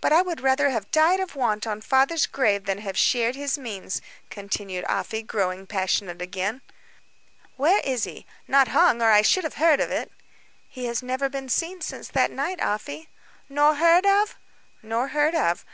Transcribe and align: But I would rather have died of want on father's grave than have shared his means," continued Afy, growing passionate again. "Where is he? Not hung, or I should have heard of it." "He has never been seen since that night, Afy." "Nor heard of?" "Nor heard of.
But 0.00 0.10
I 0.10 0.22
would 0.22 0.40
rather 0.40 0.70
have 0.70 0.90
died 0.90 1.20
of 1.20 1.36
want 1.36 1.66
on 1.66 1.82
father's 1.82 2.24
grave 2.24 2.64
than 2.64 2.78
have 2.78 2.96
shared 2.96 3.34
his 3.36 3.58
means," 3.58 4.00
continued 4.30 4.86
Afy, 4.88 5.22
growing 5.22 5.66
passionate 5.66 6.22
again. 6.22 6.62
"Where 7.58 7.80
is 7.80 8.04
he? 8.04 8.24
Not 8.48 8.68
hung, 8.68 9.02
or 9.02 9.10
I 9.10 9.20
should 9.20 9.44
have 9.44 9.56
heard 9.56 9.80
of 9.80 9.90
it." 9.90 10.10
"He 10.66 10.86
has 10.86 11.02
never 11.02 11.28
been 11.28 11.50
seen 11.50 11.82
since 11.82 12.08
that 12.08 12.30
night, 12.30 12.58
Afy." 12.58 13.10
"Nor 13.50 13.74
heard 13.74 14.06
of?" 14.06 14.36
"Nor 14.82 15.08
heard 15.08 15.34
of. 15.34 15.62